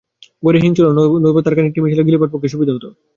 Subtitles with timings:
[0.43, 2.85] ঘরে হিং ছিল না, নতুবা তার খানিকটা মিশালে গিলিবার পক্ষে সুবিধা হত।